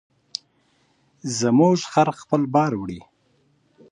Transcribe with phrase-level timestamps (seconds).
[1.39, 2.99] زموږ خر خپل بار وړي.